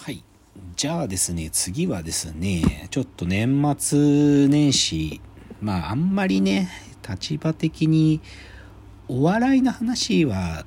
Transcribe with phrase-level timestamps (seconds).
[0.00, 0.22] はい。
[0.76, 5.20] じゃあですね、次はですね、ちょっと年末年始、
[5.60, 6.68] まああんまりね、
[7.06, 8.20] 立場的に
[9.08, 10.64] お笑いの話は、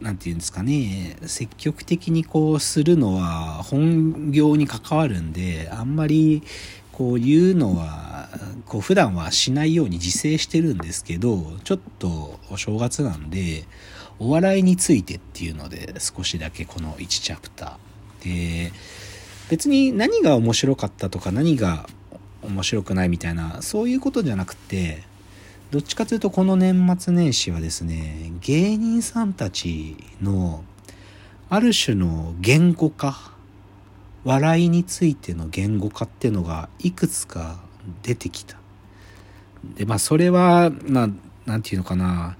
[0.00, 6.44] なんていうんですかね、積極的にこうするのは本業に関わるんで、あんまり
[6.92, 8.28] こう言うのは、
[8.66, 13.64] こう普段はしないように自制してるんですけど、ちょっとお正月なんで、
[14.20, 17.93] お笑いについてっていうので少しだけこの1チャプター。
[18.24, 18.72] で、
[19.50, 21.86] 別に何が面白かったとか何が
[22.42, 25.02] 面白くないみたいな、そういうことじゃなくて、
[25.70, 30.64] どっちかというとこの年末年始はですね、芸人さんたちの
[31.50, 33.32] ある種の言語化、
[34.24, 37.60] 笑いについての言語化っていうのがいくつか
[38.02, 38.56] 出てきた。
[39.76, 41.08] で、まあそれは、まあ、
[41.46, 42.36] なんていうのかな、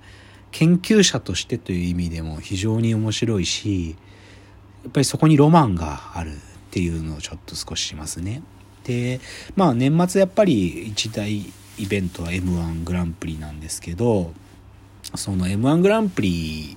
[0.50, 3.96] 研究者としてという意味でも非常に面白いし、
[4.84, 6.36] やっぱりそこにロマンがあるっ
[6.70, 8.42] ていうのをちょっと少ししますね。
[8.84, 9.20] で、
[9.56, 11.38] まあ年末やっぱり一大
[11.78, 14.32] イベントは M1 グランプリなんですけど、
[15.14, 16.76] その M1 グランプリ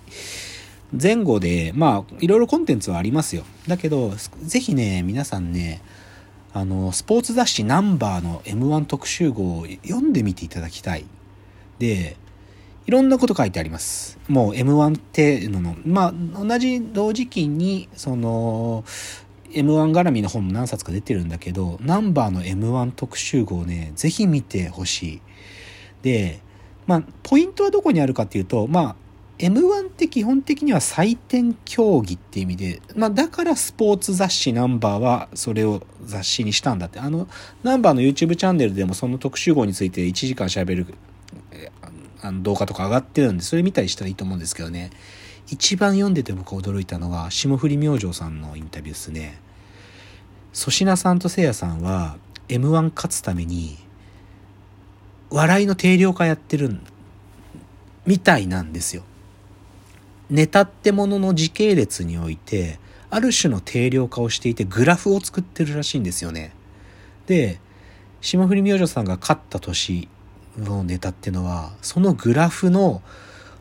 [0.99, 3.43] 前後で、まあいろいろコンテンツはありますよ。
[3.67, 5.81] だけど、ぜひね、皆さんね、
[6.53, 11.05] あの、スポーツ雑誌ナンバーの M1 特集号を読んでみていただきたい。
[11.77, 12.15] で、
[12.87, 14.17] いろんなこと書いてあります。
[14.29, 18.85] もう M1 っていうのの、まあ、同じ同時期に、その、
[19.51, 25.21] M1 絡みの本も何冊か出てるんだけど、ナンバーの M1 特集号ね、ぜひ見てほしい。
[26.01, 26.39] で、
[26.85, 28.95] まあ、ポイントはどこにあるかっていうと、まあ、
[29.37, 36.99] M1 って基本的には採点競技って意味で、まあだからスポーツ雑誌ナンバーはそれを雑誌にしたんだって。
[36.99, 37.27] あの、
[37.61, 40.87] ナンバーの YouTube チャンネルでもその特集号について1時間喋る
[42.21, 44.91] あの動画とか上がってるんで、それ見たりしたらいいと思うんですけどね。
[45.49, 49.39] 一番読んでて僕驚いたのが、霜降り明星さんのインタビューですね。
[50.53, 52.17] 粗品さんとせいやさんは
[52.49, 53.77] M1 勝つために、
[55.29, 56.77] 笑いの定量化やってる
[58.05, 59.03] みたいなんですよ。
[60.29, 66.53] ネタってものの時系列において、ある種の定量化をしていて、グラフを作ってるらしいんですよね。
[67.27, 67.59] で、
[68.19, 70.09] 霜降り明星さんが勝った年
[70.57, 73.01] のネタっていうのは、そのグラフの、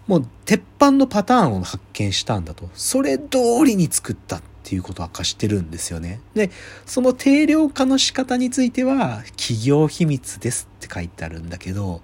[0.07, 2.69] もう鉄板のパターンを発見したんだと。
[2.75, 6.21] それ通りに作ったっていうことを明かしてるんですよね。
[6.35, 6.51] で、
[6.85, 12.03] その定量化の仕方については、企業秘密ですって書いてあるんだけど、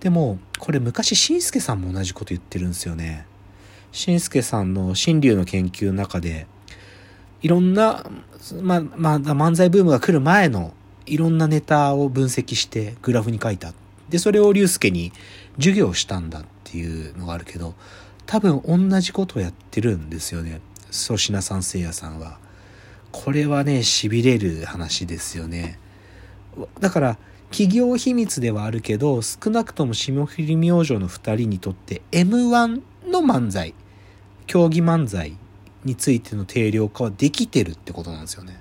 [0.00, 3.26] でも、これ昔、しんすけさんも同じこと言ってるんですよね。
[3.92, 6.46] しんすけさんの新流の研究の中で、
[7.42, 8.04] いろんな、
[8.60, 10.74] ま、まあ、漫才ブームが来る前の
[11.06, 13.74] いろんなネタを分析してグラフに書いた。
[14.12, 15.10] で、それを竜介に
[15.56, 17.74] 授業したんだっていうのがあるけど、
[18.26, 20.60] 多分同じことをやってるんですよね。
[20.92, 22.38] 粗品さん、せいやさんは。
[23.10, 25.78] これはね、痺れる話ですよね。
[26.78, 27.18] だから、
[27.50, 33.74] 企業秘密ではあるけど、少なくとも霜降り明星の二人にとって M1 の漫才、
[34.46, 35.38] 競技漫才
[35.84, 38.60] についての定量化はできてるってことなんですよね。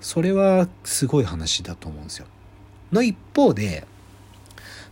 [0.00, 2.26] それはすごい話だと思うんですよ。
[2.92, 3.86] の一方で、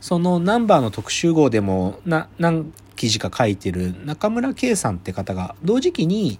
[0.00, 6.38] そのナンバーの特集号でもな何記事か書いてる中村圭さんって方が同時期に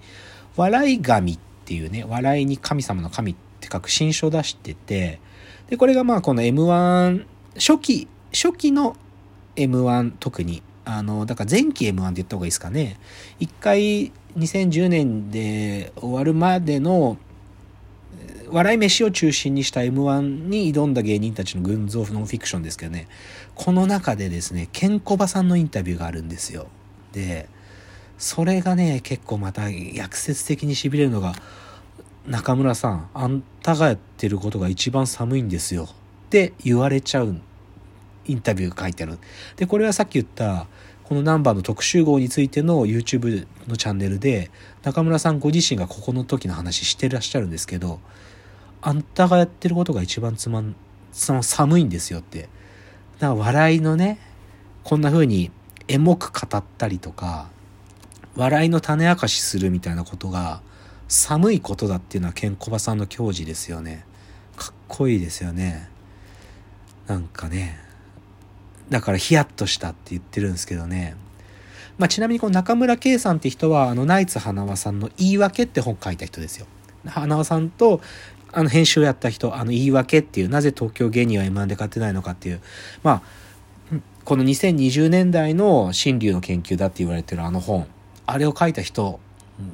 [0.56, 5.20] 笑い神っていうね、笑いに神様の神って書く新書を出してて、
[5.68, 8.96] で、これがまあこの M1、初期、初期の
[9.56, 12.98] M1 特に、あの、だから前期 M1 って言った方がいいですかね。
[13.38, 17.16] 一回2010年で終わるまでの
[18.50, 23.08] 笑い飯を中心にした M1 に挑んだ芸人たちの群像ノンフィクションですけどね、
[23.54, 26.66] この中でですね、ケンコバさんのインタビューがあるんですよ。
[27.12, 27.48] で、
[28.18, 31.34] それがね、結構また逆説的に痺れるのが、
[32.26, 35.84] 中村さん、あんたがやってることが一番寒いんですよ。
[35.84, 35.86] っ
[36.30, 37.40] て言われちゃう
[38.26, 39.18] インタビュー書いてある。
[39.56, 40.66] で、これはさっき言った、
[41.04, 44.50] このナンバーの特集号についての YouTube のチャンネルで、
[44.82, 48.00] 中村さんご自身がここの時の話してらっしゃるんですけど、
[48.82, 50.74] あんたがやってることが一番つまん、
[51.12, 52.48] その寒いんですよって。
[53.18, 54.18] だから笑いのね、
[54.84, 55.50] こんな風に
[55.88, 57.48] エモく語ったりとか、
[58.36, 60.62] 笑いの種明かしするみたいなことが
[61.08, 64.04] 寒いことだっていうのはケンコバさんの矜持ですよね。
[64.56, 65.88] かっこいいですよね。
[67.06, 67.78] なんかね。
[68.88, 71.16] だからヒヤッとしたって言ってるんですけどね。
[71.98, 76.66] まあ、ちなみにこの中村圭さんって人は、あの、ナイツ花輪さんの言い訳って本書いた人ですよ。
[77.06, 78.00] 花輪さんと
[78.52, 82.60] あの編集をやった人、あの言い訳っていう、なぜ東京芸人は M1 で勝ってないのかっていう、
[83.02, 83.22] まあ、
[84.24, 87.86] この2020年代の新流の研究だって言われてるあの本、
[88.26, 89.18] あれを書いた人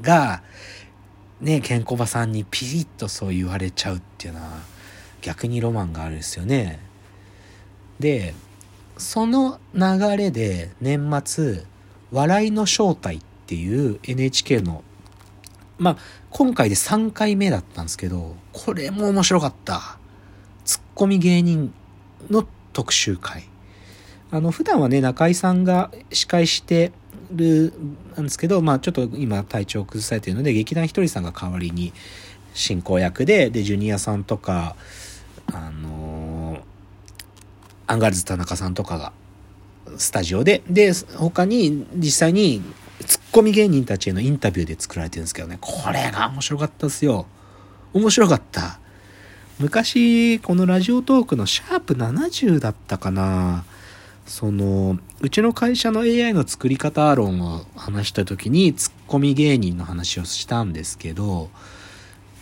[0.03, 0.43] が、
[1.41, 4.61] ね、ケンコバさんにピリッとそう言われちゃうっていうのは
[5.21, 6.81] 逆にロマンがあるんですよね。
[8.01, 8.35] で、
[8.97, 11.65] その流れで年末、
[12.13, 14.83] 笑いの正体っていう NHK の、
[15.79, 15.97] まあ、
[16.31, 19.99] 今回で3回目だったんですけど、これも面白かった。
[20.65, 21.73] ツッコミ芸人
[22.31, 23.45] の特集会。
[24.31, 26.93] あの、普段はね、中井さんが司会して
[27.31, 27.73] る
[28.19, 31.93] んですけど、まあちょっと今体調崩されてるので、劇団ひとりさんが代わりに
[32.55, 34.77] 進行役で、で、ジュニアさんとか、
[35.53, 36.61] あのー、
[37.87, 39.13] アンガールズ田中さんとかが
[39.97, 42.63] スタジオで、で、他に実際に
[43.37, 47.27] コンビ芸人たちへのインタビューで作られてるんですけどね、これが面白かったですよ。
[47.93, 48.79] 面白かった。
[49.59, 53.67] 昔、このラジオトークのシャープ70だったかな。
[54.25, 61.51] その、うちの会社の AI の作り方論を話した時にツッコミ芸人の話をしたんですけど、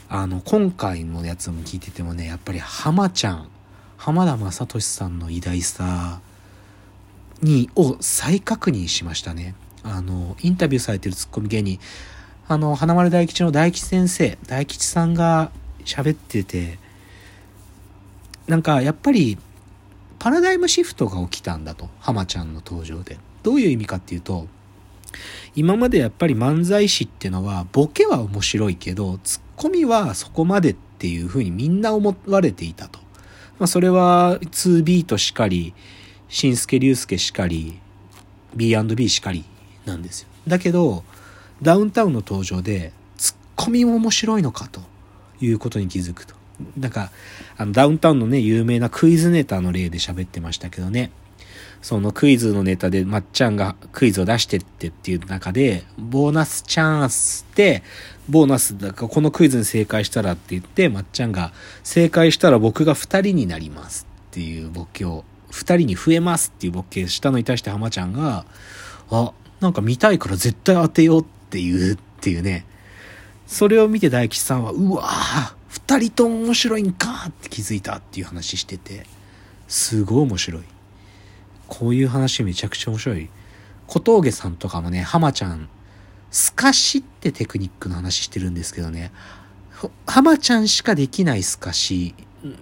[0.09, 3.49] あの、今回のやつも聞いててもね、やっぱり浜ちゃん、
[3.97, 6.21] 浜田雅俊さんの偉大さ
[7.43, 9.57] に、を再確認しましたね。
[9.85, 11.79] あの、インタビューされてるツッコミ芸人、
[12.49, 15.53] あの、花丸大吉の大吉先生、大吉さんが
[15.85, 16.79] 喋ってて、
[18.47, 19.39] なんかやっぱり
[20.19, 21.89] パラダイムシフトが起きたんだと。
[22.01, 23.19] 浜ちゃんの登場で。
[23.43, 24.49] どういう意味かっていうと、
[25.55, 33.01] 今までやっぱり漫才師っていうのは、ボケは面白いけど、ツッコミはそこまでっていうふうにみんな思われていたと。
[33.59, 35.75] まあ、それは 2B としかり、
[36.29, 37.79] 新助竜介しかり、
[38.57, 39.45] B&B しかり
[39.85, 40.29] なんですよ。
[40.47, 41.05] だけど、
[41.63, 44.81] ダウンタウンの登場で、ツッコミも面白いのかと
[45.41, 46.35] いうことに気づくと。
[46.79, 47.11] なんか、
[47.57, 51.11] あの、ダウンタウンのね、有名なクイズネタの例で喋ってましたけどね。
[51.85, 57.83] そのクイズのネタでまっちゃんがクイズを出してってっていう中で、ボーナスチャンスって、
[58.27, 61.53] ボーナスだからこのクイズに正解したらって言って、まっちゃんが
[61.83, 68.47] 正解したら僕が二人になりますっていうボケを、二人に増えますっていうボケしたのに対して浜ちゃんが、
[69.11, 69.33] あ、
[69.65, 72.67] なんか見たいから絶対当てようっていうっていうね。
[73.47, 79.07] それを見て大吉さんは、うわぁ二人とも面白いんかって気づいたっていう話してて、
[79.67, 80.63] すごい面白い。
[81.67, 83.31] こういう話めちゃくちゃ面白い。
[83.87, 85.69] 小峠さんとかもね、浜ちゃん、
[86.31, 89.13] 透かしってテクニックの話してるんですけどね、
[90.07, 92.15] 浜ちゃんしかできない透かし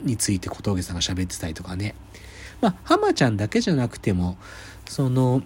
[0.05, 1.97] について小峠さんが喋ってたりとかね。
[2.61, 4.39] まあ、浜ちゃんだけじゃなくても、
[4.89, 5.43] その、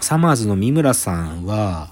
[0.00, 1.90] サマーズの三村さんは、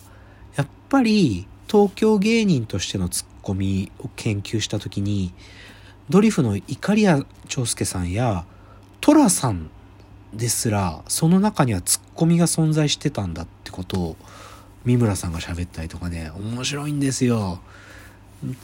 [0.57, 5.33] やっぱり東京芸人としてのツッコミを研究した時に
[6.09, 8.45] ドリフの碇谷長介さんや
[9.01, 9.71] 寅さん
[10.35, 14.17] ですらその中にはツッコミが存在してたんだってことを
[14.85, 17.61] 三村さんが喋ったりとかね面白いんですよ。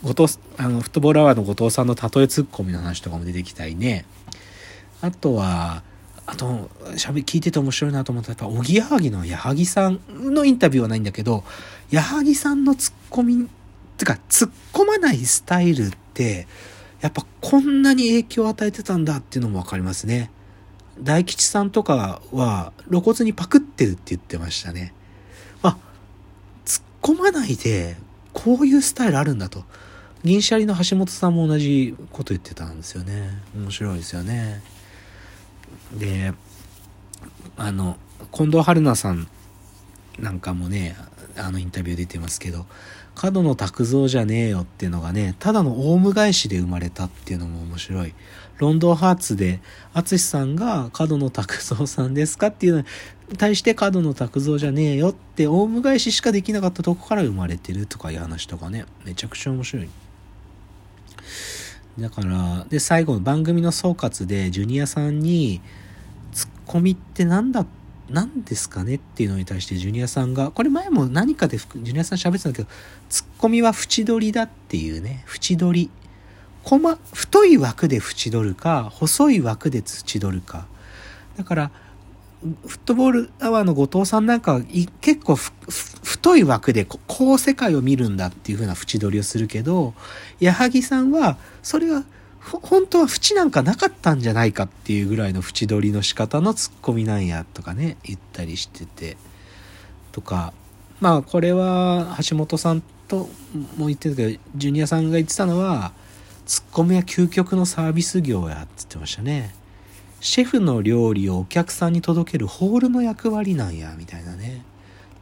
[0.03, 4.07] 後藤あのフットボールアワーの後藤さんの例えツッコミの話とかも出てきたりね
[5.03, 5.83] あとは
[6.27, 11.45] あとしゃべ聞いてて面白いなと思ったらやっぱおぎやはぎの矢作さんのインタビューはないんだけど
[11.91, 13.49] 矢作さんのツッコミ
[13.97, 16.47] てか、突っ込まないスタイルって、
[17.01, 20.31] やっぱこんなに影響を与えてたんだっていうのもわかりますね。
[21.01, 24.95] 大吉さんとかは露骨にパクってるって言ってましたね。
[25.63, 25.77] あ、
[26.65, 27.97] 突っ込まないで、
[28.33, 29.65] こういうスタイルあるんだと。
[30.25, 33.31] 銀シャリの橋本さんも同じこと言ってたんですよね。
[33.55, 34.63] 面白いですよね。
[35.93, 36.33] で、
[37.57, 37.97] あの、
[38.33, 39.29] 近藤春菜さん
[40.19, 40.97] なんかもね、
[41.37, 42.67] あのインタビュー出てますけど、
[43.15, 48.15] 角野拓造じゃねえよっていうのがね、ただのオウム返しで生まれたっていうのも面白い。
[48.59, 49.61] ロンドンハーツで、
[49.93, 52.87] 淳さんが角野拓造さんですかっていうのに
[53.37, 59.89] 対して角野拓造じゃねえよって、オウム返ししかできなかったとこから生まれてるとかいう話とかね、めちゃくちゃ面白い。
[61.99, 65.61] だから、で、最後の番組の総括で、ジュニアさんに、
[66.33, 67.65] ツッコミって何だ
[68.11, 72.69] 何ですかねっていうのに対してジュニアさんが、これ前も何かでジュニアさん喋ってたんだけど、
[73.09, 75.91] ツッコミは縁取りだっていうね、縁取り。
[76.63, 80.67] 細、太い枠で縁取るか、細い枠で縁取るか。
[81.37, 81.71] だから、
[82.41, 84.61] フットボールアワーの後藤さんなんかは
[85.01, 89.95] 結構太い枠でこう世界を見るんだっていう風な縁取りをするけど、
[90.39, 92.05] 矢作さんはそれは
[92.41, 99.17] 本当は縁なんかなかったんじゃないかっていうぐらいの縁取りの仕方のツッコミなんやとかね言ったりしてて。
[100.13, 100.55] とか
[100.99, 103.29] まあこれは橋本さんと
[103.77, 105.93] も言ってたけどジュニアさんが言ってたのは
[106.47, 109.55] ツッコミは究極のサービス業やって言ってましたね。
[110.27, 114.65] シェフの料理をお客さんに届けるホールの役割なんやみたいなね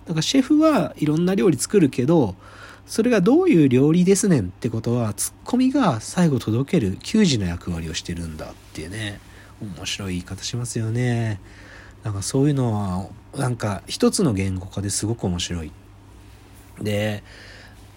[0.07, 2.35] だからシェフはいろんな料理作るけど
[2.87, 9.21] それがどういう料理ですねんってことは、ツッコミが最後届ける球児の役割をしてるんだっていうね、
[9.79, 11.41] 面白い言い方しますよね。
[12.03, 13.07] なんかそういうのは、
[13.39, 15.73] なんか一つの言語化ですごく面白い。
[16.83, 17.23] で、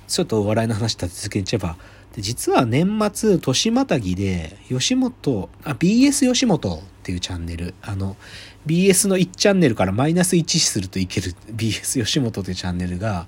[0.08, 1.78] ちょっとお笑いの話立て続けに言っちゃえば、
[2.16, 8.18] で実は年末年またぎで吉本あ BS 吉本っていうチャンネルあの
[8.66, 13.28] BS の1チャンネルからマイナス1視するといける BS 吉本というチャンネルが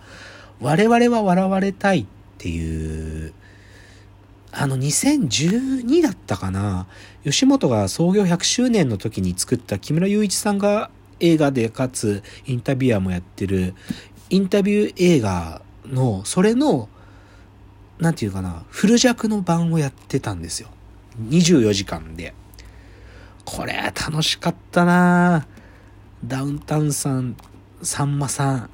[0.59, 2.05] 我々は笑われたいっ
[2.37, 3.33] ていう
[4.51, 6.87] あの2012だったかな
[7.23, 13.75] 吉本が創業100周年の時に作った木村雄一さんが映画でかつインタビュアーもやってる
[14.29, 16.89] インタビュー映画のそれの
[17.99, 20.69] なんていうかな、フル弱の版をやってたんですよ。
[21.29, 22.33] 24時間で。
[23.51, 25.47] これ楽しかったな
[26.23, 27.35] ダウンタウンさん、
[27.81, 28.69] さんまさん、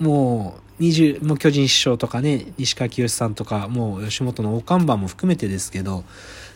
[0.00, 6.04] もう20、もう巨人師匠とかね、西川きよしさんとか、もう吉本の大看板も含めてですけど、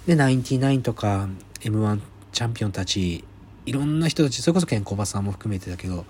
[0.06, 2.00] で、ナインティナインとか、M1
[2.32, 3.24] チャンピオンたち、
[3.64, 6.04] いろんな人たち、それこそケンコバさんも含めてだけど、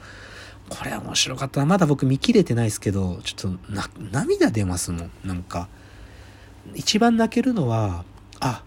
[0.68, 1.64] これ面白かった。
[1.64, 5.10] まだ僕見切れてないですけど、ちょっとな、涙出ますもん。
[5.22, 5.68] なんか。
[6.74, 8.04] 一番泣けるのは、
[8.40, 8.64] あ、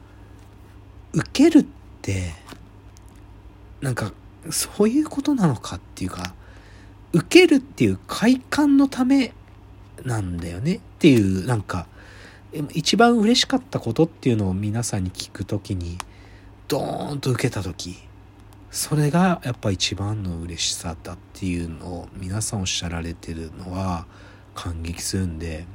[1.13, 1.65] 受けるっ
[2.01, 2.33] て、
[3.81, 4.13] なんか、
[4.51, 6.33] そういうことなのかっていうか、
[7.13, 9.33] 受けるっていう快感のため
[10.03, 11.87] なんだよねっていう、なんか、
[12.73, 15.97] 一番嬉しかったことっていうのを皆さんに聞くときに、
[16.67, 17.97] ドーンと受けたとき、
[18.71, 24.05] それがやっぱ一番の嬉しさだっていうのを皆さんおっしゃられてるのは
[24.53, 25.65] 感激するんで、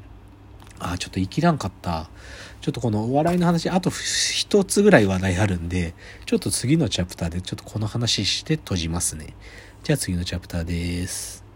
[0.81, 2.11] あ、ちょっと生きらんかった。
[2.61, 5.95] ちょっとこのお笑いの話、あと一つぐらい話題あるんで、
[6.27, 9.35] ちょっと次のチャプターでちょっとこの話して閉じますね。
[9.83, 11.50] じゃあ次のチャプターです。